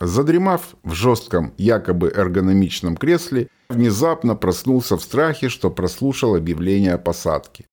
Задремав 0.00 0.76
в 0.82 0.94
жестком, 0.94 1.52
якобы 1.58 2.08
эргономичном 2.08 2.96
кресле, 2.96 3.48
внезапно 3.68 4.34
проснулся 4.34 4.96
в 4.96 5.02
страхе, 5.02 5.50
что 5.50 5.70
прослушал 5.70 6.34
объявление 6.34 6.94
о 6.94 6.98
посадке. 6.98 7.66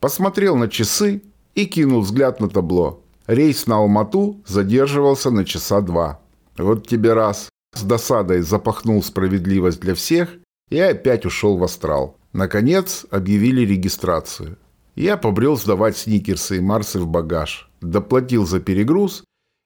Посмотрел 0.00 0.56
на 0.56 0.68
часы 0.68 1.22
и 1.54 1.66
кинул 1.66 2.00
взгляд 2.00 2.40
на 2.40 2.48
табло. 2.48 3.02
Рейс 3.26 3.66
на 3.66 3.76
Алмату 3.76 4.40
задерживался 4.46 5.30
на 5.30 5.44
часа 5.44 5.80
два. 5.80 6.20
Вот 6.56 6.88
тебе 6.88 7.12
раз. 7.12 7.50
С 7.74 7.82
досадой 7.82 8.42
запахнул 8.42 9.02
справедливость 9.02 9.80
для 9.80 9.94
всех 9.94 10.30
и 10.70 10.78
опять 10.78 11.26
ушел 11.26 11.56
в 11.56 11.64
астрал. 11.64 12.16
Наконец 12.32 13.06
объявили 13.10 13.60
регистрацию. 13.60 14.56
Я 14.94 15.16
побрел 15.16 15.56
сдавать 15.56 15.96
сникерсы 15.96 16.58
и 16.58 16.60
марсы 16.60 16.98
в 16.98 17.06
багаж, 17.06 17.70
доплатил 17.80 18.46
за 18.46 18.60
перегруз 18.60 19.24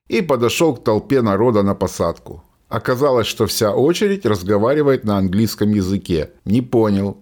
и 0.09 0.20
подошел 0.20 0.75
к 0.75 0.84
толпе 0.84 1.22
народа 1.22 1.62
на 1.62 1.75
посадку. 1.75 2.43
Оказалось, 2.68 3.27
что 3.27 3.46
вся 3.46 3.72
очередь 3.75 4.26
разговаривает 4.26 5.04
на 5.04 5.18
английском 5.18 5.71
языке. 5.71 6.30
Не 6.44 6.63
понял. 6.63 7.18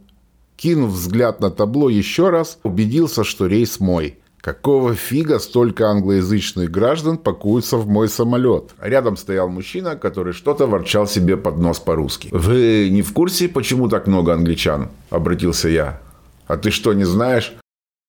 Кинув 0.56 0.90
взгляд 0.90 1.40
на 1.40 1.50
табло 1.50 1.90
еще 1.90 2.30
раз, 2.30 2.58
убедился, 2.62 3.24
что 3.24 3.46
рейс 3.46 3.80
мой. 3.80 4.18
Какого 4.40 4.94
фига 4.94 5.38
столько 5.38 5.88
англоязычных 5.88 6.70
граждан 6.70 7.16
пакуются 7.16 7.78
в 7.78 7.88
мой 7.88 8.08
самолет? 8.08 8.74
Рядом 8.78 9.16
стоял 9.16 9.48
мужчина, 9.48 9.96
который 9.96 10.34
что-то 10.34 10.66
ворчал 10.66 11.06
себе 11.06 11.36
под 11.36 11.58
нос 11.58 11.78
по-русски. 11.78 12.28
«Вы 12.30 12.88
не 12.90 13.00
в 13.02 13.12
курсе, 13.14 13.48
почему 13.48 13.88
так 13.88 14.06
много 14.06 14.34
англичан?»– 14.34 14.90
обратился 15.10 15.68
я. 15.70 16.00
«А 16.46 16.58
ты 16.58 16.70
что, 16.70 16.92
не 16.92 17.04
знаешь, 17.04 17.54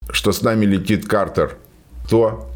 что 0.10 0.34
с 0.34 0.41
нами 0.41 0.66
летит 0.66 1.07
Картер?» 1.07 1.57
«Кто?» 2.05 2.49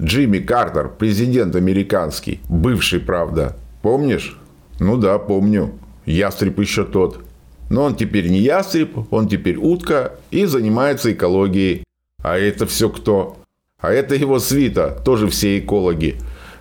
«Джимми 0.00 0.38
Картер, 0.38 0.90
президент 0.96 1.56
американский. 1.56 2.40
Бывший, 2.48 3.00
правда. 3.00 3.56
Помнишь?» 3.82 4.38
«Ну 4.80 4.96
да, 4.96 5.18
помню. 5.18 5.72
Ястреб 6.06 6.58
еще 6.60 6.84
тот. 6.84 7.20
Но 7.70 7.84
он 7.84 7.96
теперь 7.96 8.28
не 8.28 8.38
ястреб, 8.38 9.12
он 9.12 9.28
теперь 9.28 9.56
утка 9.56 10.14
и 10.30 10.46
занимается 10.46 11.12
экологией. 11.12 11.84
А 12.22 12.38
это 12.38 12.66
все 12.66 12.88
кто? 12.88 13.36
А 13.80 13.92
это 13.92 14.14
его 14.14 14.38
свита, 14.38 15.00
тоже 15.04 15.28
все 15.28 15.58
экологи. 15.58 16.16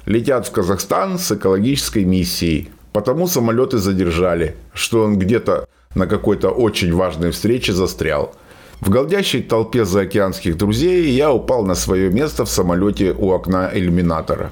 Летят 0.06 0.48
в 0.48 0.52
Казахстан 0.52 1.18
с 1.18 1.32
экологической 1.32 2.04
миссией. 2.04 2.70
Потому 2.94 3.28
самолеты 3.28 3.78
задержали, 3.78 4.56
что 4.74 5.04
он 5.04 5.18
где-то 5.18 5.68
на 5.96 6.08
какой-то 6.08 6.50
очень 6.50 6.94
важной 6.94 7.32
встрече 7.32 7.74
застрял. 7.74 8.36
В 8.80 8.90
голдящей 8.90 9.42
толпе 9.42 9.86
заокеанских 9.86 10.56
друзей 10.56 11.10
я 11.12 11.32
упал 11.32 11.66
на 11.66 11.76
свое 11.76 12.10
место 12.10 12.46
в 12.46 12.50
самолете 12.50 13.14
у 13.18 13.32
окна 13.32 13.72
иллюминатора. 13.74 14.52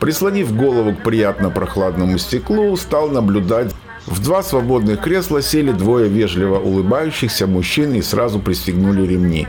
Прислонив 0.00 0.54
голову 0.54 0.94
к 0.94 1.02
приятно 1.02 1.50
прохладному 1.50 2.18
стеклу, 2.18 2.76
стал 2.76 3.08
наблюдать. 3.08 3.72
В 4.06 4.22
два 4.22 4.42
свободных 4.42 5.00
кресла 5.00 5.42
сели 5.42 5.72
двое 5.72 6.08
вежливо 6.08 6.58
улыбающихся 6.58 7.46
мужчин 7.46 7.94
и 7.94 8.02
сразу 8.02 8.40
пристегнули 8.40 9.06
ремни. 9.06 9.46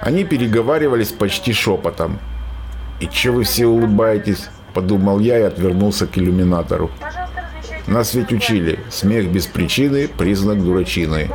Они 0.00 0.24
переговаривались 0.24 1.12
почти 1.12 1.52
шепотом. 1.52 2.18
«И 3.00 3.06
че 3.06 3.30
вы 3.30 3.44
все 3.44 3.66
улыбаетесь?»– 3.66 4.48
подумал 4.74 5.18
я 5.18 5.38
и 5.38 5.42
отвернулся 5.42 6.06
к 6.06 6.18
иллюминатору. 6.18 6.90
Нас 7.86 8.14
ведь 8.14 8.32
учили, 8.32 8.78
смех 8.90 9.32
без 9.32 9.46
причины– 9.46 10.08
признак 10.18 10.62
дурачины. 10.62 11.28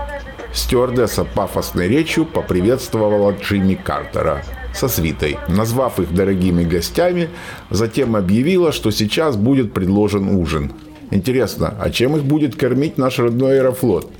Стюардесса 0.56 1.25
пафосной 1.25 1.89
речью 1.89 2.25
поприветствовала 2.25 3.31
Джимми 3.34 3.75
Картера 3.75 4.44
со 4.73 4.88
свитой, 4.88 5.38
назвав 5.50 6.00
их 6.00 6.14
дорогими 6.14 6.64
гостями, 6.64 7.30
затем 7.70 8.16
объявила, 8.16 8.72
что 8.72 8.89
сейчас 8.89 9.36
будет 9.36 9.73
предложен 9.73 10.30
ужин. 10.30 10.72
Интересно, 11.11 11.76
а 11.80 11.89
чем 11.89 12.16
их 12.16 12.23
будет 12.23 12.56
кормить 12.56 12.98
наш 12.98 13.20
родной 13.20 13.59
аэрофлот? 13.59 14.11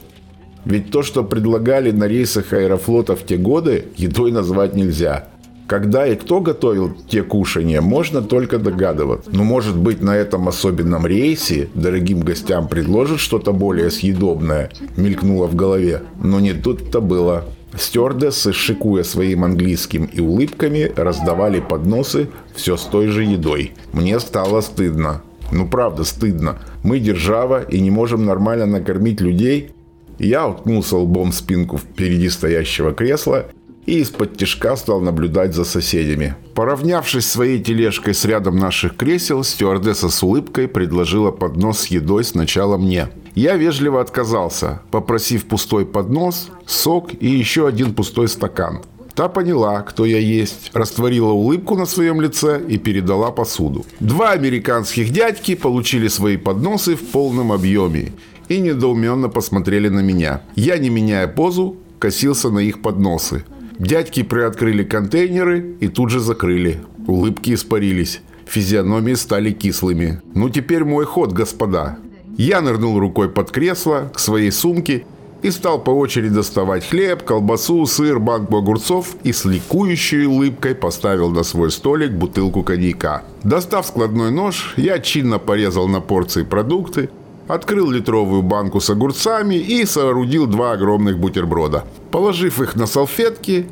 Ведь 0.66 0.92
то, 0.92 1.04
что 1.04 1.24
предлагали 1.24 1.92
на 1.92 2.06
рейсах 2.06 2.52
аэрофлота 2.52 3.16
в 3.16 3.26
те 3.26 3.38
годы, 3.38 3.86
едой 3.96 4.32
назвать 4.32 4.76
нельзя. 4.76 5.30
Когда 5.68 6.06
и 6.06 6.16
кто 6.16 6.42
готовил 6.42 6.96
те 7.10 7.24
кушания, 7.24 7.82
можно 7.82 8.22
только 8.22 8.60
догадываться. 8.60 9.32
Но 9.34 9.44
может 9.44 9.76
быть 9.76 10.02
на 10.02 10.16
этом 10.16 10.48
особенном 10.48 11.08
рейсе 11.08 11.70
дорогим 11.74 12.20
гостям 12.20 12.68
предложат 12.68 13.20
что-то 13.20 13.52
более 13.52 13.90
съедобное, 13.90 14.70
мелькнуло 14.96 15.48
в 15.48 15.56
голове. 15.56 16.04
Но 16.22 16.40
не 16.40 16.54
тут-то 16.54 17.02
было. 17.02 17.46
Стюардессы, 17.76 18.54
шикуя 18.54 19.04
своим 19.04 19.44
английским 19.44 20.06
и 20.06 20.22
улыбками, 20.22 20.92
раздавали 20.96 21.60
подносы 21.60 22.30
все 22.54 22.78
с 22.78 22.84
той 22.84 23.08
же 23.08 23.24
едой. 23.24 23.74
Мне 23.92 24.20
стало 24.20 24.62
стыдно. 24.62 25.24
Ну 25.52 25.68
правда 25.68 26.04
стыдно. 26.04 26.60
Мы 26.84 27.00
держава 27.00 27.64
и 27.64 27.80
не 27.80 27.92
можем 27.92 28.26
нормально 28.26 28.66
накормить 28.66 29.20
людей, 29.20 29.72
я 30.18 30.48
уткнулся 30.48 30.96
лбом 30.96 31.32
в 31.32 31.36
спинку 31.36 31.78
впереди 31.78 32.30
стоящего 32.30 32.94
кресла 32.94 33.48
и 33.86 34.00
из-под 34.00 34.38
тяжка 34.38 34.76
стал 34.76 35.02
наблюдать 35.02 35.54
за 35.54 35.64
соседями. 35.64 36.36
Поравнявшись 36.54 37.28
своей 37.28 37.62
тележкой 37.62 38.14
с 38.14 38.26
рядом 38.26 38.58
наших 38.58 38.96
кресел, 38.96 39.44
стюардесса 39.44 40.10
с 40.10 40.24
улыбкой 40.24 40.68
предложила 40.68 41.32
поднос 41.32 41.80
с 41.80 41.88
едой 41.88 42.24
сначала 42.24 42.78
мне. 42.78 43.10
Я 43.36 43.58
вежливо 43.58 44.02
отказался, 44.02 44.82
попросив 44.92 45.46
пустой 45.46 45.86
поднос, 45.86 46.50
сок 46.66 47.12
и 47.20 47.28
еще 47.28 47.68
один 47.68 47.94
пустой 47.94 48.28
стакан. 48.28 48.82
Та 49.14 49.30
поняла, 49.30 49.82
кто 49.82 50.06
я 50.06 50.20
есть, 50.20 50.72
растворила 50.74 51.32
улыбку 51.32 51.76
на 51.76 51.86
своем 51.86 52.20
лице 52.20 52.62
и 52.68 52.78
передала 52.78 53.32
посуду. 53.32 53.86
Два 54.02 54.32
американских 54.32 55.12
дядьки 55.12 55.56
получили 55.56 56.10
свои 56.10 56.36
подносы 56.36 56.96
в 56.96 57.12
полном 57.12 57.54
объеме 57.54 58.12
и 58.50 58.60
недоуменно 58.60 59.30
посмотрели 59.30 59.88
на 59.88 60.02
меня. 60.02 60.42
Я, 60.56 60.78
не 60.78 60.90
меняя 60.90 61.28
позу, 61.28 61.78
косился 62.00 62.50
на 62.50 62.60
их 62.60 62.82
подносы. 62.82 63.46
Дядьки 63.80 64.24
приоткрыли 64.24 64.84
контейнеры 64.84 65.76
и 65.80 65.88
тут 65.88 66.10
же 66.10 66.20
закрыли. 66.20 66.80
Улыбки 67.08 67.54
испарились. 67.54 68.22
Физиономии 68.46 69.16
стали 69.16 69.52
кислыми. 69.52 70.22
«Ну 70.34 70.50
теперь 70.50 70.84
мой 70.84 71.06
ход, 71.06 71.34
господа». 71.34 71.98
Я 72.38 72.62
нырнул 72.62 73.00
рукой 73.00 73.30
под 73.30 73.52
кресло, 73.52 74.12
к 74.14 74.20
своей 74.20 74.52
сумке 74.52 75.06
и 75.42 75.52
стал 75.52 75.80
по 75.80 75.92
очереди 75.92 76.34
доставать 76.34 76.86
хлеб, 76.86 77.24
колбасу, 77.24 77.86
сыр, 77.86 78.20
банку 78.20 78.58
огурцов 78.58 79.16
и 79.24 79.32
с 79.32 79.46
ликующей 79.46 80.26
улыбкой 80.26 80.76
поставил 80.76 81.30
на 81.30 81.44
свой 81.44 81.72
столик 81.72 82.12
бутылку 82.12 82.64
коньяка. 82.64 83.24
Достав 83.44 83.86
складной 83.86 84.32
нож, 84.32 84.74
я 84.76 85.00
чинно 85.00 85.40
порезал 85.40 85.88
на 85.88 86.02
порции 86.02 86.44
продукты, 86.44 87.10
открыл 87.48 87.92
литровую 87.92 88.42
банку 88.42 88.80
с 88.80 88.90
огурцами 88.90 89.56
и 89.56 89.86
соорудил 89.86 90.48
два 90.48 90.74
огромных 90.74 91.20
бутерброда. 91.20 91.86
Положив 92.12 92.62
их 92.62 92.76
на 92.76 92.88
салфетки, 92.88 93.68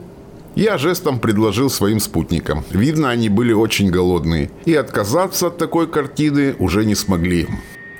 я 0.55 0.77
жестом 0.77 1.19
предложил 1.19 1.69
своим 1.69 1.99
спутникам. 1.99 2.63
Видно, 2.69 3.09
они 3.09 3.29
были 3.29 3.53
очень 3.53 3.89
голодные. 3.89 4.51
И 4.65 4.75
отказаться 4.75 5.47
от 5.47 5.57
такой 5.57 5.87
картины 5.87 6.55
уже 6.59 6.85
не 6.85 6.95
смогли. 6.95 7.47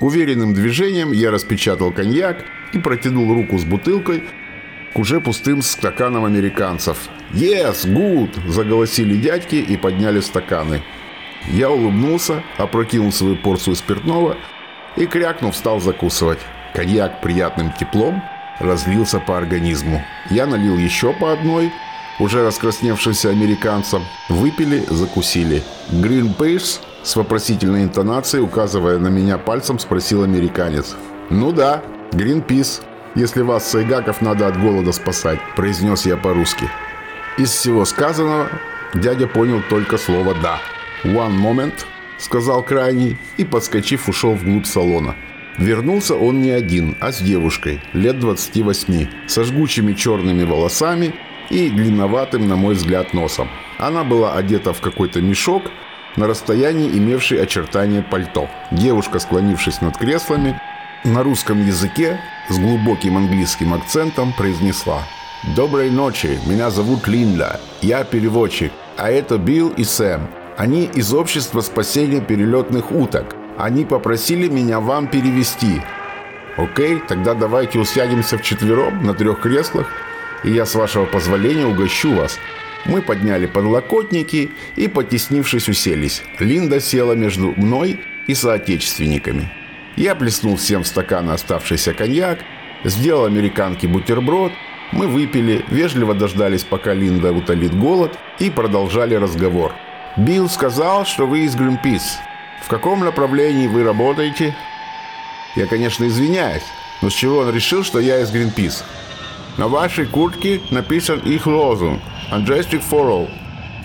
Уверенным 0.00 0.54
движением 0.54 1.12
я 1.12 1.30
распечатал 1.30 1.92
коньяк 1.92 2.44
и 2.72 2.78
протянул 2.78 3.32
руку 3.34 3.58
с 3.58 3.64
бутылкой 3.64 4.24
к 4.92 4.98
уже 4.98 5.20
пустым 5.20 5.62
стаканам 5.62 6.24
американцев. 6.24 7.08
«Yes, 7.32 7.84
good!»– 7.84 8.30
заголосили 8.48 9.16
дядьки 9.16 9.56
и 9.56 9.76
подняли 9.76 10.20
стаканы. 10.20 10.82
Я 11.50 11.70
улыбнулся, 11.70 12.44
опрокинул 12.58 13.10
свою 13.10 13.36
порцию 13.36 13.74
спиртного– 13.74 14.36
и, 14.96 15.06
крякнув, 15.06 15.56
стал 15.56 15.80
закусывать. 15.80 16.38
Коньяк 16.74 17.20
приятным 17.20 17.72
теплом 17.72 18.22
разлился 18.58 19.20
по 19.20 19.36
организму. 19.36 20.02
Я 20.30 20.46
налил 20.46 20.76
еще 20.76 21.12
по 21.12 21.32
одной, 21.32 21.72
уже 22.18 22.44
раскрасневшимся 22.44 23.30
американцам. 23.30 24.04
Выпили, 24.28 24.84
закусили. 24.88 25.62
Green 25.90 26.36
Pace 26.36 26.80
с 27.02 27.16
вопросительной 27.16 27.84
интонацией, 27.84 28.42
указывая 28.42 28.98
на 28.98 29.08
меня 29.08 29.38
пальцем, 29.38 29.78
спросил 29.78 30.22
американец. 30.22 30.96
«Ну 31.30 31.52
да, 31.52 31.82
Greenpeace, 32.12 32.82
если 33.14 33.42
вас, 33.42 33.68
сайгаков, 33.70 34.20
надо 34.20 34.46
от 34.46 34.60
голода 34.60 34.92
спасать», 34.92 35.38
произнес 35.56 36.06
я 36.06 36.16
по-русски. 36.16 36.68
Из 37.36 37.50
всего 37.50 37.84
сказанного 37.84 38.48
дядя 38.94 39.26
понял 39.26 39.62
только 39.68 39.98
слово 39.98 40.34
«да». 40.42 40.60
«One 41.04 41.36
moment», 41.36 41.84
сказал 42.18 42.62
крайний 42.62 43.16
и, 43.36 43.44
подскочив, 43.44 44.08
ушел 44.08 44.34
вглубь 44.34 44.66
салона. 44.66 45.16
Вернулся 45.58 46.16
он 46.16 46.42
не 46.42 46.50
один, 46.50 46.96
а 47.00 47.12
с 47.12 47.18
девушкой, 47.18 47.80
лет 47.92 48.18
28, 48.18 49.06
со 49.28 49.44
жгучими 49.44 49.92
черными 49.92 50.44
волосами 50.44 51.14
и 51.50 51.70
длинноватым, 51.70 52.48
на 52.48 52.56
мой 52.56 52.74
взгляд, 52.74 53.14
носом. 53.14 53.48
Она 53.78 54.02
была 54.02 54.34
одета 54.34 54.72
в 54.72 54.80
какой-то 54.80 55.20
мешок, 55.20 55.70
на 56.16 56.26
расстоянии 56.26 56.88
имевший 56.88 57.42
очертания 57.42 58.02
пальто. 58.02 58.48
Девушка, 58.72 59.18
склонившись 59.18 59.80
над 59.80 59.96
креслами, 59.96 60.60
на 61.04 61.22
русском 61.22 61.64
языке 61.64 62.20
с 62.48 62.58
глубоким 62.58 63.16
английским 63.16 63.74
акцентом 63.74 64.32
произнесла 64.32 65.02
«Доброй 65.54 65.90
ночи, 65.90 66.38
меня 66.46 66.70
зовут 66.70 67.06
Линда, 67.06 67.60
я 67.82 68.04
переводчик, 68.04 68.72
а 68.96 69.10
это 69.10 69.36
Билл 69.36 69.68
и 69.68 69.84
Сэм, 69.84 70.28
они 70.56 70.84
из 70.84 71.12
общества 71.12 71.60
спасения 71.60 72.20
перелетных 72.20 72.92
уток. 72.92 73.34
Они 73.58 73.84
попросили 73.84 74.48
меня 74.48 74.80
вам 74.80 75.08
перевести. 75.08 75.82
Окей, 76.56 77.00
тогда 77.08 77.34
давайте 77.34 77.78
усядемся 77.78 78.38
вчетвером 78.38 79.04
на 79.04 79.14
трех 79.14 79.40
креслах, 79.40 79.90
и 80.44 80.50
я, 80.52 80.66
с 80.66 80.74
вашего 80.74 81.06
позволения, 81.06 81.66
угощу 81.66 82.14
вас. 82.14 82.38
Мы 82.84 83.02
подняли 83.02 83.46
подлокотники 83.46 84.50
и, 84.76 84.88
потеснившись, 84.88 85.68
уселись. 85.68 86.22
Линда 86.38 86.80
села 86.80 87.14
между 87.14 87.52
мной 87.56 88.00
и 88.26 88.34
соотечественниками. 88.34 89.50
Я 89.96 90.14
плеснул 90.14 90.56
всем 90.56 90.82
в 90.82 90.86
стаканы 90.86 91.32
оставшийся 91.32 91.94
коньяк, 91.94 92.40
сделал 92.84 93.24
американке 93.24 93.88
бутерброд, 93.88 94.52
мы 94.92 95.08
выпили, 95.08 95.64
вежливо 95.70 96.14
дождались, 96.14 96.62
пока 96.62 96.94
Линда 96.94 97.32
утолит 97.32 97.74
голод, 97.74 98.16
и 98.38 98.50
продолжали 98.50 99.14
разговор. 99.14 99.72
«Билл 100.16 100.48
сказал, 100.48 101.04
что 101.04 101.26
вы 101.26 101.40
из 101.40 101.56
Greenpeace. 101.56 102.18
В 102.62 102.68
каком 102.68 103.00
направлении 103.00 103.66
вы 103.66 103.82
работаете?» 103.82 104.54
Я, 105.56 105.66
конечно, 105.66 106.04
извиняюсь, 106.06 106.64
но 107.02 107.10
с 107.10 107.12
чего 107.12 107.38
он 107.38 107.50
решил, 107.54 107.84
что 107.84 108.00
я 108.00 108.20
из 108.20 108.32
Greenpeace? 108.32 108.82
На 109.56 109.68
вашей 109.68 110.06
куртке 110.06 110.60
написан 110.70 111.20
их 111.20 111.46
лозунг 111.46 112.00
«Unjustice 112.32 112.82
for 112.90 113.08
all». 113.08 113.30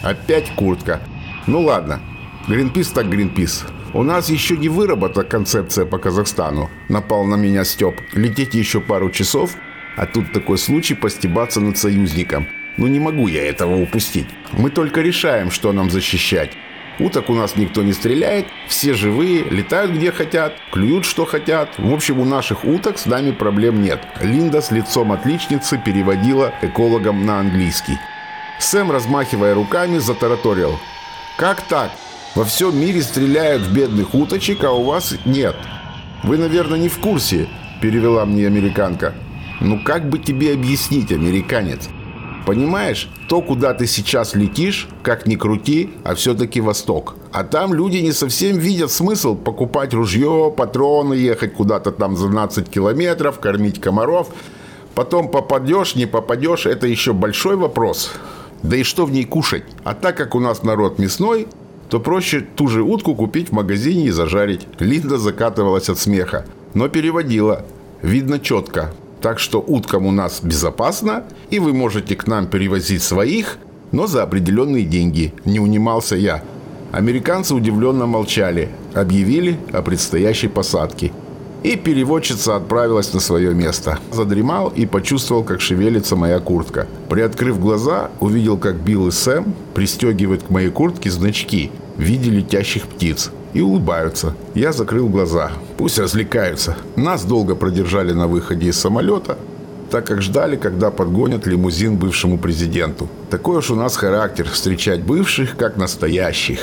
Опять 0.01 0.53
куртка. 0.55 1.01
Ну 1.45 1.61
ладно, 1.61 1.99
Greenpeace 2.47 2.93
так 2.93 3.05
Greenpeace. 3.05 3.65
У 3.93 4.03
нас 4.03 4.29
еще 4.29 4.55
не 4.57 4.69
выработана 4.69 5.25
концепция 5.25 5.85
по 5.85 5.97
Казахстану. 5.97 6.69
Напал 6.89 7.25
на 7.25 7.35
меня 7.35 7.63
Степ. 7.63 7.99
Летите 8.13 8.59
еще 8.59 8.81
пару 8.81 9.09
часов, 9.09 9.55
а 9.97 10.05
тут 10.05 10.31
такой 10.31 10.57
случай 10.57 10.93
постебаться 10.93 11.59
над 11.59 11.77
союзником. 11.77 12.47
Ну 12.79 12.87
не 12.87 12.97
могу 12.97 13.27
я 13.27 13.45
этого 13.45 13.75
упустить. 13.75 14.27
Мы 14.53 14.69
только 14.69 15.01
решаем, 15.01 15.51
что 15.51 15.73
нам 15.73 15.89
защищать. 15.89 16.51
Уток 16.97 17.29
у 17.29 17.33
нас 17.33 17.57
никто 17.57 17.83
не 17.83 17.91
стреляет, 17.91 18.45
все 18.69 18.93
живые, 18.93 19.43
летают 19.43 19.91
где 19.91 20.13
хотят, 20.13 20.53
клюют 20.71 21.03
что 21.03 21.25
хотят. 21.25 21.77
В 21.77 21.93
общем, 21.93 22.19
у 22.19 22.25
наших 22.25 22.63
уток 22.63 22.97
с 22.97 23.05
нами 23.05 23.31
проблем 23.31 23.81
нет. 23.83 23.99
Линда 24.21 24.61
с 24.61 24.71
лицом 24.71 25.11
отличницы 25.11 25.77
переводила 25.77 26.53
экологам 26.61 27.25
на 27.25 27.41
английский. 27.41 27.97
Сэм, 28.61 28.91
размахивая 28.91 29.53
руками, 29.55 29.97
затараторил. 29.97 30.79
«Как 31.37 31.61
так? 31.63 31.91
Во 32.33 32.45
всем 32.45 32.79
мире 32.79 33.01
стреляют 33.01 33.63
в 33.63 33.73
бедных 33.73 34.13
уточек, 34.13 34.63
а 34.63 34.71
у 34.71 34.83
вас 34.83 35.15
нет. 35.25 35.57
Вы, 36.23 36.37
наверное, 36.37 36.79
не 36.79 36.87
в 36.87 36.97
курсе»,– 36.99 37.49
перевела 37.81 38.25
мне 38.25 38.47
американка. 38.47 39.15
«Ну 39.59 39.81
как 39.83 40.09
бы 40.09 40.17
тебе 40.17 40.53
объяснить, 40.53 41.11
американец? 41.11 41.89
Понимаешь, 42.49 43.11
то, 43.27 43.43
куда 43.43 43.75
ты 43.75 43.85
сейчас 43.85 44.33
летишь, 44.33 44.89
как 45.03 45.27
ни 45.27 45.35
крути, 45.35 45.91
а 46.03 46.15
все-таки 46.15 46.61
Восток. 46.61 47.15
А 47.31 47.43
там 47.43 47.75
люди 47.75 47.97
не 47.97 48.11
совсем 48.11 48.57
видят 48.57 48.91
смысл 48.91 49.35
покупать 49.35 49.93
ружье, 49.93 50.51
патроны, 50.57 51.13
ехать 51.13 51.53
куда-то 51.53 51.91
там 51.91 52.17
за 52.17 52.27
12 52.27 52.67
километров, 52.67 53.39
кормить 53.39 53.79
комаров. 53.79 54.29
Потом 54.95 55.29
попадешь, 55.29 55.93
не 55.93 56.07
попадешь, 56.07 56.65
это 56.65 56.87
еще 56.87 57.13
большой 57.13 57.55
вопрос. 57.55 58.13
Да 58.63 58.77
и 58.77 58.81
что 58.81 59.05
в 59.05 59.11
ней 59.11 59.25
кушать? 59.25 59.65
А 59.83 59.93
так 59.93 60.17
как 60.17 60.33
у 60.33 60.39
нас 60.39 60.63
народ 60.63 60.97
мясной, 60.97 61.47
то 61.87 61.99
проще 61.99 62.41
ту 62.41 62.67
же 62.67 62.81
утку 62.81 63.13
купить 63.13 63.49
в 63.49 63.51
магазине 63.51 64.05
и 64.05 64.09
зажарить. 64.09 64.65
Линда 64.79 65.19
закатывалась 65.19 65.87
от 65.87 65.99
смеха, 65.99 66.47
но 66.73 66.89
переводила. 66.89 67.63
Видно 68.01 68.39
четко. 68.39 68.91
Так 69.21 69.39
что 69.39 69.59
уткам 69.59 70.05
у 70.05 70.11
нас 70.11 70.39
безопасно, 70.41 71.23
и 71.49 71.59
вы 71.59 71.73
можете 71.73 72.15
к 72.15 72.27
нам 72.27 72.47
перевозить 72.47 73.03
своих, 73.03 73.57
но 73.91 74.07
за 74.07 74.23
определенные 74.23 74.85
деньги. 74.85 75.33
Не 75.45 75.59
унимался 75.59 76.15
я. 76.15 76.43
Американцы 76.91 77.53
удивленно 77.53 78.05
молчали, 78.05 78.69
объявили 78.93 79.59
о 79.73 79.81
предстоящей 79.81 80.47
посадке. 80.47 81.11
И 81.61 81.75
переводчица 81.75 82.55
отправилась 82.55 83.13
на 83.13 83.19
свое 83.19 83.53
место. 83.53 83.99
Задремал 84.13 84.69
и 84.69 84.85
почувствовал, 84.85 85.43
как 85.43 85.59
шевелится 85.59 86.15
моя 86.15 86.39
куртка. 86.39 86.87
Приоткрыв 87.09 87.59
глаза, 87.59 88.11
увидел, 88.21 88.57
как 88.57 88.77
Билл 88.77 89.09
и 89.09 89.11
Сэм 89.11 89.53
пристегивают 89.73 90.43
к 90.43 90.49
моей 90.49 90.69
куртке 90.69 91.11
значки 91.11 91.69
в 91.97 92.01
виде 92.01 92.31
летящих 92.31 92.87
птиц 92.87 93.31
и 93.53 93.61
улыбаются. 93.61 94.35
Я 94.55 94.71
закрыл 94.71 95.09
глаза. 95.09 95.51
Пусть 95.77 95.99
развлекаются. 95.99 96.75
Нас 96.95 97.23
долго 97.23 97.55
продержали 97.55 98.13
на 98.13 98.27
выходе 98.27 98.67
из 98.67 98.79
самолета, 98.79 99.37
так 99.89 100.05
как 100.05 100.21
ждали, 100.21 100.55
когда 100.55 100.91
подгонят 100.91 101.47
лимузин 101.47 101.97
бывшему 101.97 102.37
президенту. 102.37 103.07
Такой 103.29 103.57
уж 103.57 103.71
у 103.71 103.75
нас 103.75 103.95
характер– 103.95 104.47
встречать 104.51 105.01
бывших 105.01 105.57
как 105.57 105.77
настоящих. 105.77 106.59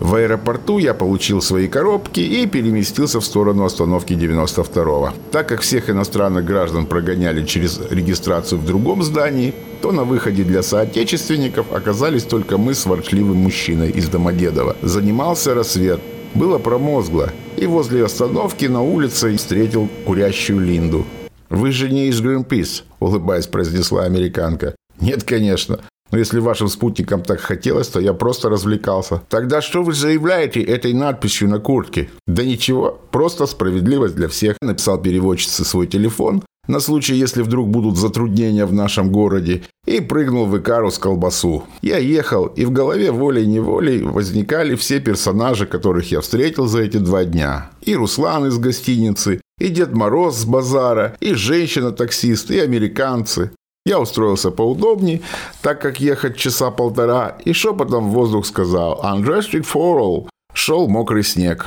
В 0.00 0.14
аэропорту 0.14 0.78
я 0.78 0.94
получил 0.94 1.42
свои 1.42 1.66
коробки 1.66 2.20
и 2.20 2.46
переместился 2.46 3.18
в 3.18 3.24
сторону 3.24 3.64
остановки 3.64 4.12
92-го. 4.12 5.12
Так 5.32 5.48
как 5.48 5.60
всех 5.60 5.90
иностранных 5.90 6.44
граждан 6.44 6.86
прогоняли 6.86 7.44
через 7.44 7.80
регистрацию 7.90 8.60
в 8.60 8.64
другом 8.64 9.02
здании, 9.02 9.54
то 9.82 9.90
на 9.90 10.04
выходе 10.04 10.44
для 10.44 10.62
соотечественников 10.62 11.72
оказались 11.72 12.22
только 12.22 12.58
мы 12.58 12.74
с 12.74 12.86
ворчливым 12.86 13.38
мужчиной 13.38 13.90
из 13.90 14.08
Домодедова. 14.08 14.76
Занимался 14.82 15.54
рассвет. 15.54 16.00
Было 16.34 16.58
промозгло. 16.58 17.30
И 17.56 17.66
возле 17.66 18.04
остановки 18.04 18.66
на 18.66 18.82
улице 18.82 19.36
встретил 19.36 19.88
курящую 20.04 20.60
Линду. 20.60 21.04
«Вы 21.50 21.72
же 21.72 21.90
не 21.90 22.08
из 22.08 22.20
Greenpeace»,– 22.20 22.82
улыбаясь, 23.00 23.46
произнесла 23.46 24.04
американка. 24.04 24.74
«Нет, 25.00 25.24
конечно. 25.24 25.80
Но 26.10 26.18
если 26.18 26.40
вашим 26.40 26.68
спутникам 26.68 27.22
так 27.22 27.40
хотелось, 27.40 27.88
то 27.88 28.00
я 28.00 28.14
просто 28.14 28.48
развлекался. 28.48 29.22
Тогда 29.28 29.60
что 29.60 29.82
вы 29.82 29.92
заявляете 29.92 30.62
этой 30.62 30.94
надписью 30.94 31.48
на 31.48 31.58
куртке? 31.58 32.08
Да 32.26 32.44
ничего, 32.44 32.98
просто 33.10 33.46
справедливость 33.46 34.14
для 34.14 34.28
всех. 34.28 34.56
Написал 34.62 34.98
переводчице 34.98 35.64
свой 35.64 35.86
телефон 35.86 36.42
на 36.68 36.80
случай, 36.80 37.16
если 37.16 37.42
вдруг 37.42 37.68
будут 37.68 37.96
затруднения 37.96 38.66
в 38.66 38.72
нашем 38.72 39.10
городе, 39.10 39.62
и 39.86 40.00
прыгнул 40.00 40.46
в 40.46 40.56
Икару 40.56 40.90
с 40.90 40.98
колбасу. 40.98 41.64
Я 41.82 41.98
ехал, 41.98 42.46
и 42.46 42.64
в 42.64 42.70
голове 42.70 43.10
волей-неволей 43.10 44.02
возникали 44.02 44.76
все 44.76 45.00
персонажи, 45.00 45.66
которых 45.66 46.12
я 46.12 46.20
встретил 46.20 46.66
за 46.66 46.82
эти 46.82 46.98
два 46.98 47.24
дня. 47.24 47.70
И 47.80 47.96
Руслан 47.96 48.46
из 48.46 48.58
гостиницы, 48.58 49.40
и 49.58 49.68
Дед 49.68 49.94
Мороз 49.94 50.36
с 50.36 50.44
базара, 50.44 51.16
и 51.20 51.32
женщина-таксист, 51.32 52.50
и 52.50 52.58
американцы. 52.60 53.50
Я 53.86 53.98
устроился 53.98 54.50
поудобнее, 54.50 55.22
так 55.62 55.80
как 55.80 55.98
ехать 55.98 56.36
часа 56.36 56.70
полтора, 56.70 57.38
и 57.44 57.54
шепотом 57.54 58.10
в 58.10 58.12
воздух 58.12 58.44
сказал 58.44 59.00
«Unrestricted 59.02 59.66
for 59.66 59.98
all». 59.98 60.28
Шел 60.52 60.88
мокрый 60.88 61.24
снег. 61.24 61.66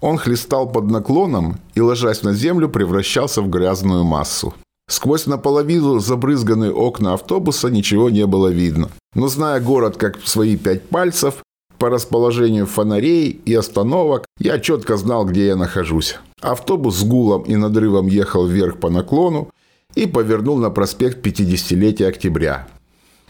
Он 0.00 0.16
хлестал 0.16 0.68
под 0.68 0.90
наклоном 0.90 1.58
и, 1.74 1.80
ложась 1.80 2.22
на 2.22 2.32
землю, 2.32 2.68
превращался 2.68 3.42
в 3.42 3.48
грязную 3.48 4.04
массу. 4.04 4.54
Сквозь 4.88 5.26
наполовину 5.26 5.98
забрызганные 5.98 6.72
окна 6.72 7.14
автобуса 7.14 7.68
ничего 7.68 8.08
не 8.08 8.26
было 8.26 8.48
видно. 8.48 8.90
Но 9.14 9.28
зная 9.28 9.60
город 9.60 9.96
как 9.96 10.18
свои 10.24 10.56
пять 10.56 10.88
пальцев, 10.88 11.42
по 11.78 11.90
расположению 11.90 12.66
фонарей 12.66 13.30
и 13.30 13.54
остановок, 13.54 14.24
я 14.38 14.58
четко 14.58 14.96
знал, 14.96 15.24
где 15.24 15.46
я 15.46 15.56
нахожусь. 15.56 16.16
Автобус 16.40 16.96
с 16.96 17.04
гулом 17.04 17.42
и 17.42 17.56
надрывом 17.56 18.06
ехал 18.06 18.46
вверх 18.46 18.78
по 18.78 18.90
наклону, 18.90 19.50
и 19.94 20.06
повернул 20.06 20.58
на 20.58 20.70
проспект 20.70 21.24
50-летия 21.26 22.06
октября. 22.06 22.68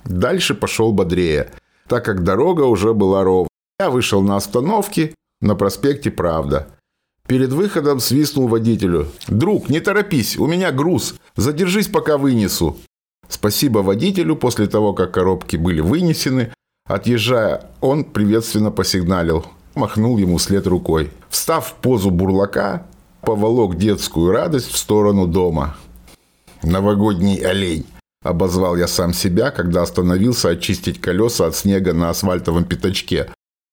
Дальше 0.04 0.54
пошел 0.54 0.92
бодрее, 0.92 1.50
так 1.88 2.04
как 2.04 2.25
дорога 2.25 2.62
уже 2.62 2.94
была 2.94 3.25
ровная. 3.25 3.48
Я 3.80 3.90
вышел 3.90 4.22
на 4.22 4.37
остановке 4.37 5.14
на 5.40 5.54
проспекте 5.54 6.11
Правда. 6.11 6.66
Перед 7.26 7.52
выходом 7.52 8.00
свистнул 8.00 8.49
водителю. 8.49 9.09
«Друг, 9.28 9.68
не 9.68 9.80
торопись, 9.80 10.38
у 10.38 10.47
меня 10.47 10.73
груз. 10.73 11.14
Задержись, 11.37 11.88
пока 11.88 12.16
вынесу». 12.16 12.76
Спасибо 13.28 13.80
водителю, 13.80 14.37
после 14.37 14.66
того, 14.66 14.95
как 14.95 15.12
коробки 15.12 15.57
были 15.57 15.80
вынесены, 15.80 16.52
отъезжая, 16.87 17.71
он 17.83 18.04
приветственно 18.04 18.71
посигналил. 18.71 19.45
Махнул 19.75 20.16
ему 20.16 20.38
след 20.38 20.66
рукой. 20.66 21.11
Встав 21.28 21.68
в 21.68 21.75
позу 21.75 22.11
бурлака, 22.11 22.87
поволок 23.21 23.76
детскую 23.76 24.33
радость 24.33 24.71
в 24.71 24.78
сторону 24.78 25.26
дома. 25.26 25.76
«Новогодний 26.62 27.37
олень»,– 27.37 27.85
обозвал 28.23 28.76
я 28.76 28.88
сам 28.88 29.12
себя, 29.12 29.50
когда 29.50 29.83
остановился 29.83 30.49
очистить 30.49 31.00
колеса 31.00 31.47
от 31.47 31.54
снега 31.54 31.92
на 31.92 32.09
асфальтовом 32.09 32.64
пятачке, 32.64 33.28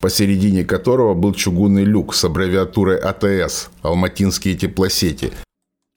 посередине 0.05 0.63
которого 0.63 1.15
был 1.15 1.33
чугунный 1.33 1.83
люк 1.83 2.13
с 2.13 2.23
аббревиатурой 2.23 2.99
АТС– 2.99 3.71
Алматинские 3.81 4.53
теплосети. 4.53 5.31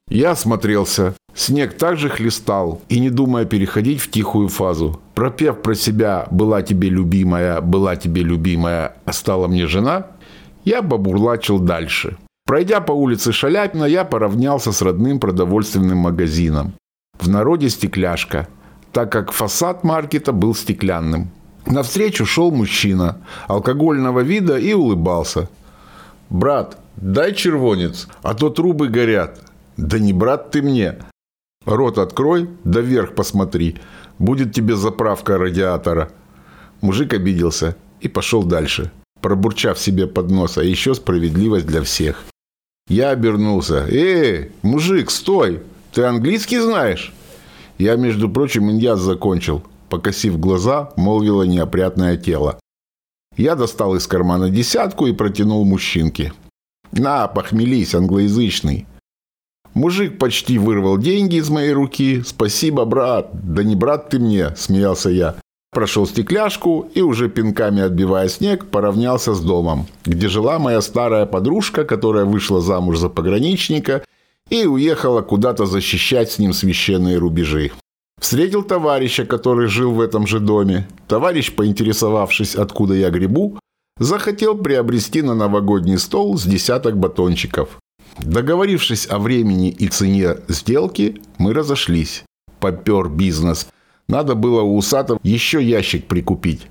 Я 0.09 0.31
осмотрелся. 0.31 1.12
Снег 1.35 1.77
также 1.77 2.09
хлестал, 2.09 2.81
и 2.88 3.00
не 3.00 3.11
думая 3.11 3.45
переходить 3.45 4.00
в 4.00 4.11
тихую 4.11 4.49
фазу. 4.49 4.99
Пропев 5.15 5.61
про 5.61 5.75
себя 5.75 6.27
«была 6.31 6.62
тебе 6.62 6.88
любимая, 6.88 7.61
была 7.61 7.97
тебе 7.97 8.23
любимая, 8.23 8.97
а 9.05 9.12
стала 9.12 9.47
мне 9.47 9.67
жена», 9.67 10.07
я 10.65 10.81
бабурлачил 10.81 11.59
дальше– 11.59 12.17
Пройдя 12.47 12.81
по 12.81 12.93
улице 12.93 13.31
Шаляпина, 13.31 13.85
я 13.85 14.05
поравнялся 14.05 14.73
с 14.73 14.81
родным 14.81 15.21
продовольственным 15.21 15.99
магазином. 15.99 16.73
В 17.21 17.29
народе 17.29 17.69
стекляшка, 17.69 18.49
так 18.91 19.12
как 19.12 19.33
фасад 19.33 19.85
маркета 19.85 20.33
был 20.33 20.55
стеклянным. 20.55 21.31
Навстречу 21.67 22.25
шел 22.27 22.50
мужчина, 22.50 23.19
алкогольного 23.47 24.21
вида 24.21 24.59
и 24.59 24.73
улыбался. 24.73 25.49
«Брат, 26.31 26.79
дай 26.97 27.35
червонец, 27.35 28.09
а 28.23 28.35
то 28.35 28.50
трубы 28.50 28.88
горят. 28.88 29.41
Да 29.77 29.99
не 29.99 30.12
брат 30.12 30.50
ты 30.50 30.62
мне. 30.62 30.97
Рот 31.65 31.99
открой, 31.99 32.49
да 32.65 32.81
вверх 32.81 33.15
посмотри. 33.15 33.77
Будет 34.19 34.53
тебе 34.53 34.75
заправка 34.77 35.38
радиатора. 35.38 36.11
Мужик 36.81 37.12
обиделся 37.15 37.77
и 38.00 38.09
пошел 38.09 38.43
дальше, 38.43 38.91
пробурчав 39.21 39.79
себе 39.79 40.07
под 40.07 40.31
нос, 40.31 40.59
а 40.59 40.65
еще 40.65 40.95
справедливость 40.95 41.67
для 41.67 41.83
всех. 41.83 42.25
Я 42.88 43.11
обернулся. 43.11 43.87
«Эй, 43.88 44.53
мужик, 44.62 45.11
стой! 45.11 45.61
Ты 45.93 46.05
английский 46.05 46.59
знаешь?» 46.59 47.12
Я, 47.79 47.97
между 47.97 48.29
прочим, 48.29 48.71
индиаз 48.71 49.00
закончил. 49.00 49.62
Покосив 49.88 50.38
глаза, 50.38 50.90
молвило 50.97 51.45
неопрятное 51.45 52.16
тело. 52.16 52.59
Я 53.37 53.54
достал 53.54 53.95
из 53.95 54.07
кармана 54.07 54.50
десятку 54.50 55.07
и 55.07 55.12
протянул 55.12 55.64
мужчинке. 55.64 56.33
«На, 56.92 57.28
похмелись, 57.28 57.95
англоязычный». 57.95 58.87
Мужик 59.75 60.18
почти 60.18 60.59
вырвал 60.59 60.99
деньги 60.99 61.37
из 61.37 61.49
моей 61.49 61.73
руки. 61.73 62.23
«Спасибо, 62.26 62.85
брат». 62.85 63.30
«Да 63.33 63.62
не 63.62 63.76
брат 63.76 64.09
ты 64.09 64.18
мне»,– 64.18 64.54
смеялся 64.57 65.11
я. 65.11 65.37
Прошел 65.71 66.07
стекляшку 66.07 66.90
и, 66.95 67.02
уже 67.02 67.28
пинками 67.28 67.83
отбивая 67.83 68.28
снег, 68.28 68.66
поравнялся 68.66 69.35
с 69.35 69.40
домом, 69.40 69.87
где 70.04 70.28
жила 70.28 70.59
моя 70.59 70.80
старая 70.80 71.26
подружка, 71.26 71.85
которая 71.85 72.25
вышла 72.25 72.61
замуж 72.61 72.99
за 72.99 73.11
пограничника 73.11 74.02
и 74.49 74.64
уехала 74.64 75.21
куда-то 75.21 75.66
защищать 75.66 76.33
с 76.33 76.38
ним 76.38 76.54
священные 76.54 77.18
рубежи. 77.18 77.71
Встретил 78.19 78.63
товарища, 78.63 79.25
который 79.25 79.69
жил 79.69 79.93
в 79.93 80.01
этом 80.01 80.27
же 80.27 80.41
доме. 80.41 80.89
Товарищ, 81.07 81.53
поинтересовавшись, 81.55 82.57
откуда 82.57 82.95
я 82.95 83.11
грибу, 83.11 83.59
захотел 83.99 84.57
приобрести 84.57 85.23
на 85.23 85.35
новогодний 85.35 85.99
стол 85.99 86.37
с 86.37 86.45
десяток 86.45 86.97
батончиков. 86.97 87.79
Договорившись 88.19 89.09
о 89.09 89.19
времени 89.19 89.71
и 89.71 89.89
цене 89.89 90.37
сделки, 90.49 91.21
мы 91.39 91.55
разошлись. 91.55 92.25
Попер 92.59 93.09
бизнес. 93.09 93.69
Надо 94.09 94.35
было 94.35 94.63
у 94.63 94.77
усатов 94.77 95.19
еще 95.23 95.63
ящик 95.63 96.07
прикупить. 96.09 96.67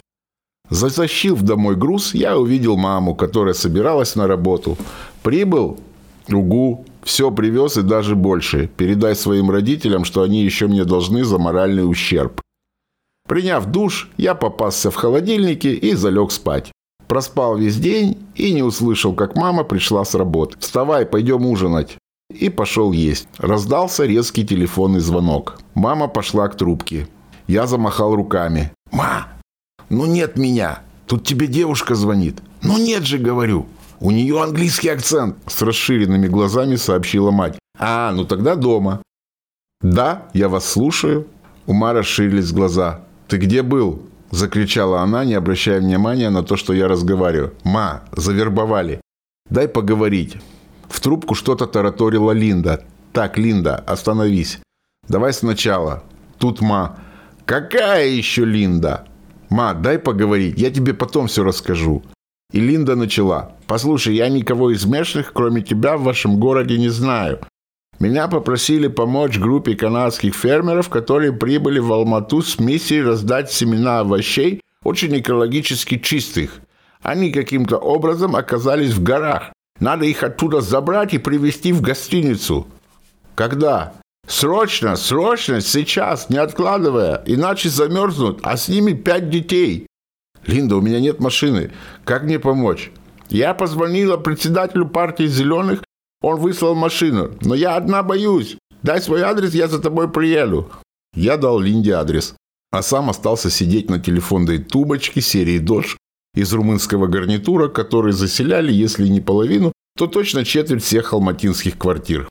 Затащив 0.69 1.41
домой 1.41 1.75
груз, 1.75 2.13
я 2.13 2.37
увидел 2.37 2.75
маму, 2.75 3.15
которая 3.15 3.53
собиралась 3.53 4.15
на 4.15 4.27
работу. 4.27 4.77
Прибыл? 5.23 5.79
Угу. 6.27 6.85
Все 7.07 7.31
привез 7.31 7.77
и 7.77 7.83
даже 7.83 8.17
больше. 8.17 8.69
Передай 8.75 9.15
своим 9.15 9.49
родителям, 9.49 10.03
что 10.03 10.23
они 10.23 10.43
еще 10.43 10.67
мне 10.67 10.83
должны 10.83 11.23
за 11.23 11.37
моральный 11.37 11.89
ущерб. 11.89 12.41
Приняв 13.29 13.65
душ, 13.65 14.09
я 14.17 14.35
попасся 14.35 14.91
в 14.91 14.95
холодильнике 14.95 15.73
и 15.73 15.93
залег 15.93 16.33
спать. 16.33 16.73
Проспал 17.07 17.55
весь 17.55 17.77
день 17.77 18.17
и 18.35 18.51
не 18.51 18.61
услышал, 18.61 19.13
как 19.13 19.37
мама 19.37 19.63
пришла 19.63 20.03
с 20.03 20.15
работы. 20.15 20.57
«Вставай, 20.59 21.05
пойдем 21.05 21.45
ужинать». 21.45 21.97
И 22.29 22.49
пошел 22.49 22.91
есть. 22.91 23.29
Раздался 23.37 24.05
резкий 24.05 24.45
телефонный 24.45 24.99
звонок. 24.99 25.61
Мама 25.75 26.09
пошла 26.09 26.49
к 26.49 26.57
трубке. 26.57 27.07
Я 27.47 27.67
замахал 27.67 28.15
руками. 28.15 28.73
«Ма, 28.91 29.27
ну 29.87 30.05
нет 30.05 30.35
меня. 30.35 30.81
Тут 31.05 31.25
тебе 31.25 31.47
девушка 31.47 31.95
звонит». 31.95 32.41
«Ну 32.61 32.77
нет 32.77 33.03
же, 33.03 33.17
говорю». 33.17 33.65
«У 33.99 34.11
нее 34.11 34.41
английский 34.41 34.89
акцент»,– 34.89 35.37
с 35.47 35.61
расширенными 35.61 36.27
глазами 36.27 36.75
сообщила 36.75 37.31
мать. 37.31 37.57
«А, 37.79 38.11
ну 38.11 38.25
тогда 38.25 38.55
дома». 38.55 39.01
«Да, 39.81 40.27
я 40.33 40.49
вас 40.49 40.65
слушаю». 40.65 41.27
У 41.65 41.73
Ма 41.73 41.93
расширились 41.93 42.51
глаза. 42.51 43.01
«Ты 43.27 43.37
где 43.37 43.61
был?»– 43.61 44.03
закричала 44.31 45.01
она, 45.01 45.25
не 45.25 45.33
обращая 45.33 45.81
внимания 45.81 46.29
на 46.29 46.43
то, 46.43 46.55
что 46.55 46.73
я 46.73 46.87
разговариваю. 46.87 47.53
«Ма, 47.63 48.03
завербовали. 48.11 49.01
Дай 49.49 49.67
поговорить». 49.67 50.37
В 50.89 50.99
трубку 51.01 51.35
что-то 51.35 51.65
тараторила 51.67 52.31
Линда. 52.31 52.85
«Так, 53.11 53.37
Линда, 53.37 53.75
остановись. 53.75 54.59
Давай 55.07 55.33
сначала. 55.33 56.03
Тут 56.37 56.61
Ма. 56.61 56.97
Какая 57.45 58.07
еще 58.07 58.45
Линда? 58.45 59.07
Ма, 59.49 59.73
дай 59.73 59.97
поговорить, 59.97 60.59
я 60.59 60.69
тебе 60.69 60.93
потом 60.93 61.27
все 61.27 61.43
расскажу. 61.43 62.03
И 62.51 62.59
Линда 62.59 62.95
начала. 62.95 63.55
«Послушай, 63.67 64.15
я 64.15 64.29
никого 64.29 64.71
из 64.71 64.85
местных, 64.85 65.33
кроме 65.33 65.61
тебя, 65.61 65.97
в 65.97 66.03
вашем 66.03 66.39
городе 66.39 66.77
не 66.77 66.89
знаю. 66.89 67.39
Меня 67.99 68.27
попросили 68.27 68.87
помочь 68.87 69.39
группе 69.39 69.75
канадских 69.75 70.35
фермеров, 70.35 70.89
которые 70.89 71.33
прибыли 71.33 71.79
в 71.79 71.91
Алмату 71.91 72.41
с 72.41 72.59
миссией 72.59 73.01
раздать 73.01 73.51
семена 73.51 74.01
овощей, 74.01 74.61
очень 74.83 75.17
экологически 75.17 75.97
чистых. 75.97 76.61
Они 77.01 77.31
каким-то 77.31 77.77
образом 77.77 78.35
оказались 78.35 78.91
в 78.93 79.01
горах. 79.01 79.51
Надо 79.79 80.05
их 80.05 80.23
оттуда 80.23 80.61
забрать 80.61 81.13
и 81.13 81.17
привезти 81.17 81.73
в 81.73 81.81
гостиницу. 81.81 82.67
Когда? 83.35 83.93
Срочно, 84.27 84.95
срочно, 84.95 85.61
сейчас, 85.61 86.29
не 86.29 86.37
откладывая, 86.37 87.23
иначе 87.25 87.69
замерзнут, 87.69 88.41
а 88.43 88.57
с 88.57 88.67
ними 88.67 88.93
пять 88.93 89.29
детей. 89.29 89.86
«Линда, 90.47 90.77
у 90.77 90.81
меня 90.81 90.99
нет 90.99 91.19
машины. 91.19 91.71
Как 92.03 92.23
мне 92.23 92.39
помочь?» 92.39 92.91
«Я 93.29 93.53
позвонила 93.53 94.17
председателю 94.17 94.87
партии 94.87 95.27
«Зеленых». 95.27 95.83
Он 96.21 96.39
выслал 96.39 96.73
машину. 96.73 97.31
Но 97.41 97.53
я 97.53 97.75
одна 97.75 98.01
боюсь. 98.01 98.57
Дай 98.81 99.01
свой 99.01 99.21
адрес, 99.21 99.53
я 99.53 99.67
за 99.67 99.79
тобой 99.79 100.09
приеду». 100.09 100.71
Я 101.13 101.37
дал 101.37 101.59
Линде 101.59 101.91
адрес. 101.91 102.35
А 102.71 102.81
сам 102.81 103.09
остался 103.09 103.49
сидеть 103.49 103.89
на 103.89 103.99
телефонной 103.99 104.59
тубочке 104.59 105.21
серии 105.21 105.59
«Додж» 105.59 105.95
из 106.33 106.53
румынского 106.53 107.07
гарнитура, 107.07 107.67
которые 107.67 108.13
заселяли, 108.13 108.71
если 108.71 109.07
не 109.07 109.21
половину, 109.21 109.73
то 109.97 110.07
точно 110.07 110.45
четверть 110.45 110.83
всех 110.83 111.13
алматинских 111.13 111.77
квартир. 111.77 112.29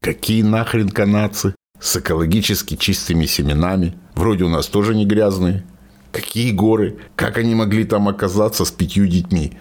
Какие 0.00 0.42
нахрен 0.42 0.88
канадцы? 0.88 1.54
С 1.80 1.96
экологически 1.96 2.76
чистыми 2.76 3.26
семенами. 3.26 3.98
Вроде 4.14 4.44
у 4.44 4.48
нас 4.48 4.66
тоже 4.66 4.94
не 4.94 5.06
грязные. 5.06 5.64
Какие 6.12 6.50
горы? 6.50 6.98
Как 7.14 7.38
они 7.38 7.54
могли 7.54 7.84
там 7.84 8.08
оказаться 8.08 8.64
с 8.64 8.70
пятью 8.70 9.06
детьми? 9.06 9.52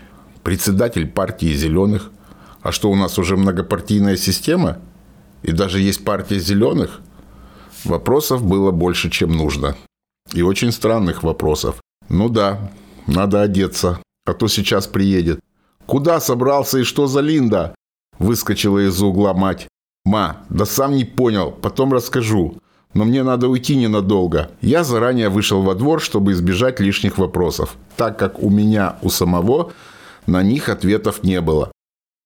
Председатель 0.43 1.07
партии 1.07 1.53
зеленых. 1.53 2.11
А 2.61 2.71
что, 2.71 2.89
у 2.89 2.95
нас 2.95 3.19
уже 3.19 3.37
многопартийная 3.37 4.17
система? 4.17 4.79
И 5.43 5.51
даже 5.51 5.79
есть 5.79 6.03
партия 6.03 6.39
зеленых? 6.39 7.01
Вопросов 7.85 8.43
было 8.43 8.71
больше, 8.71 9.09
чем 9.09 9.31
нужно. 9.31 9.75
И 10.33 10.41
очень 10.41 10.71
странных 10.71 11.23
вопросов. 11.23 11.81
Ну 12.09 12.29
да, 12.29 12.71
надо 13.07 13.41
одеться, 13.41 13.99
а 14.25 14.33
то 14.33 14.47
сейчас 14.47 14.87
приедет. 14.87 15.39
Куда 15.85 16.19
собрался 16.19 16.79
и 16.79 16.83
что 16.83 17.07
за 17.07 17.21
Линда? 17.21 17.75
Выскочила 18.17 18.79
из 18.87 19.01
угла 19.01 19.33
мать. 19.33 19.67
Ма, 20.03 20.37
да 20.49 20.65
сам 20.65 20.95
не 20.95 21.05
понял, 21.05 21.51
потом 21.51 21.93
расскажу 21.93 22.59
но 22.93 23.05
мне 23.05 23.23
надо 23.23 23.47
уйти 23.47 23.75
ненадолго. 23.75 24.49
Я 24.61 24.83
заранее 24.83 25.29
вышел 25.29 25.61
во 25.61 25.75
двор, 25.75 26.01
чтобы 26.01 26.31
избежать 26.31 26.79
лишних 26.79 27.17
вопросов, 27.17 27.75
так 27.95 28.17
как 28.17 28.39
у 28.41 28.49
меня, 28.49 28.97
у 29.01 29.09
самого, 29.09 29.71
на 30.25 30.43
них 30.43 30.69
ответов 30.69 31.23
не 31.23 31.41
было. 31.41 31.71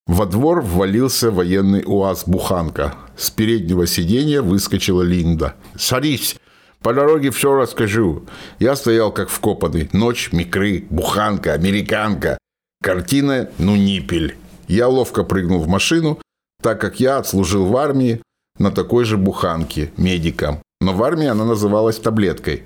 Во 0.05 0.25
двор 0.25 0.61
ввалился 0.61 1.31
военный 1.31 1.83
УАЗ-буханка. 1.85 2.95
С 3.15 3.29
переднего 3.29 3.87
сиденья 3.87 4.41
выскочила 4.41 5.01
Линда. 5.01 5.55
«Садись! 5.77 6.37
По 6.81 6.93
дороге 6.93 7.31
все 7.31 7.55
расскажу». 7.55 8.23
Я 8.59 8.75
стоял 8.75 9.13
как 9.13 9.29
вкопанный. 9.29 9.89
Ночь, 9.93 10.33
микры, 10.33 10.85
буханка, 10.89 11.53
американка. 11.53 12.37
Картина, 12.81 13.49
ну, 13.59 13.77
ниппель. 13.77 14.35
Я 14.67 14.89
ловко 14.89 15.23
прыгнул 15.23 15.59
в 15.59 15.69
машину, 15.69 16.19
так 16.61 16.81
как 16.81 16.99
я 16.99 17.17
отслужил 17.17 17.65
в 17.67 17.77
армии, 17.77 18.21
на 18.57 18.71
такой 18.71 19.05
же 19.05 19.17
буханке, 19.17 19.91
медиком. 19.97 20.59
Но 20.81 20.93
в 20.93 21.03
армии 21.03 21.27
она 21.27 21.45
называлась 21.45 21.97
таблеткой. 21.97 22.63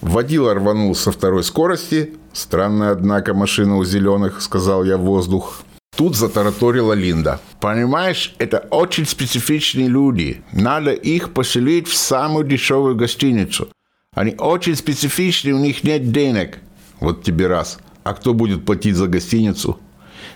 Водила 0.00 0.54
рванул 0.54 0.94
со 0.94 1.12
второй 1.12 1.44
скорости. 1.44 2.14
Странная, 2.32 2.90
однако, 2.90 3.32
машина 3.32 3.76
у 3.76 3.84
зеленых, 3.84 4.42
сказал 4.42 4.84
я 4.84 4.96
в 4.96 5.02
воздух. 5.02 5.62
Тут 5.96 6.16
затараторила 6.16 6.92
Линда. 6.92 7.40
«Понимаешь, 7.60 8.34
это 8.38 8.66
очень 8.70 9.06
специфичные 9.06 9.86
люди. 9.86 10.42
Надо 10.52 10.92
их 10.92 11.32
поселить 11.32 11.86
в 11.86 11.94
самую 11.94 12.44
дешевую 12.44 12.96
гостиницу. 12.96 13.68
Они 14.12 14.34
очень 14.38 14.74
специфичные, 14.74 15.54
у 15.54 15.58
них 15.58 15.84
нет 15.84 16.10
денег». 16.10 16.58
Вот 16.98 17.22
тебе 17.22 17.46
раз. 17.46 17.78
А 18.02 18.14
кто 18.14 18.34
будет 18.34 18.64
платить 18.64 18.96
за 18.96 19.06
гостиницу? 19.06 19.78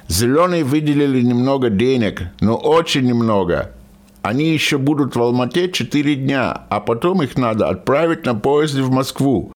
Зеленые 0.07 0.65
выделили 0.65 1.21
немного 1.21 1.71
денег, 1.71 2.23
но 2.41 2.57
очень 2.57 3.07
немного. 3.07 3.73
Они 4.23 4.53
еще 4.53 4.79
будут 4.79 5.17
в 5.17 5.23
Алмате 5.23 5.71
4 5.71 6.15
дня, 6.17 6.67
а 6.69 6.81
потом 6.81 7.23
их 7.23 7.37
надо 7.37 7.69
отправить 7.69 8.27
на 8.27 8.35
поезде 8.35 8.83
в 8.83 8.91
Москву. 8.91 9.53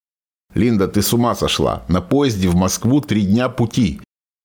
Линда, 0.54 0.88
ты 0.88 1.02
с 1.02 1.12
ума 1.12 1.34
сошла. 1.34 1.82
На 1.88 2.00
поезде 2.00 2.48
в 2.48 2.54
Москву 2.54 3.00
три 3.00 3.22
дня 3.22 3.48
пути. 3.48 4.00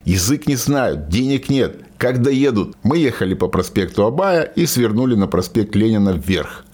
Язык 0.06 0.48
не 0.48 0.56
знают, 0.56 1.10
денег 1.10 1.50
нет. 1.50 1.84
Как 1.98 2.22
доедут? 2.22 2.78
Мы 2.84 2.98
ехали 2.98 3.34
по 3.34 3.48
проспекту 3.48 4.06
Абая 4.06 4.44
и 4.44 4.66
свернули 4.66 5.16
на 5.16 5.28
проспект 5.28 5.76
Ленина 5.76 6.12
вверх. 6.12 6.66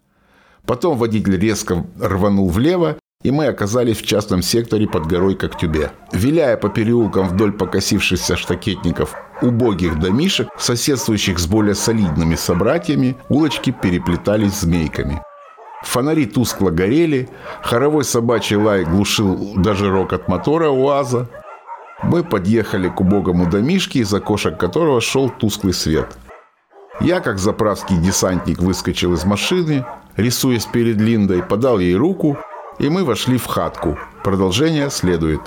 Потом 0.65 0.97
водитель 0.97 1.37
резко 1.37 1.85
рванул 1.99 2.49
влево, 2.49 2.97
и 3.23 3.31
мы 3.31 3.47
оказались 3.47 3.97
в 3.97 4.05
частном 4.05 4.41
секторе 4.41 4.87
под 4.87 5.07
горой 5.07 5.35
Коктюбе. 5.35 5.91
Виляя 6.11 6.57
по 6.57 6.69
переулкам 6.69 7.27
вдоль 7.27 7.53
покосившихся 7.53 8.35
штакетников 8.35 9.15
убогих 9.43 9.99
домишек, 9.99 10.47
соседствующих 10.57 11.37
с 11.37 11.45
более 11.45 11.75
солидными 11.75 12.35
собратьями, 12.35 13.15
улочки 13.29 13.71
переплетались 13.71 14.61
змейками. 14.61 15.21
Фонари 15.83 16.25
тускло 16.25 16.69
горели, 16.69 17.29
хоровой 17.61 18.05
собачий 18.05 18.55
лай 18.55 18.85
глушил 18.85 19.53
даже 19.57 19.91
рокот 19.91 20.27
мотора 20.27 20.69
УАЗа. 20.69 21.27
Мы 22.03 22.23
подъехали 22.23 22.89
к 22.89 23.01
убогому 23.01 23.49
домишке, 23.49 23.99
из 23.99 24.13
окошек 24.13 24.57
которого 24.57 25.01
шел 25.01 25.29
тусклый 25.29 25.73
свет. 25.73 26.17
Я, 26.99 27.19
как 27.19 27.37
заправский 27.37 27.97
десантник, 27.97 28.59
выскочил 28.59 29.13
из 29.13 29.25
машины, 29.25 29.85
рисуясь 30.15 30.65
перед 30.65 30.97
Линдой, 30.97 31.43
подал 31.43 31.79
ей 31.79 31.95
руку, 31.95 32.37
и 32.79 32.89
мы 32.89 33.03
вошли 33.03 33.37
в 33.37 33.45
хатку. 33.45 33.97
Продолжение 34.23 34.89
следует. 34.89 35.41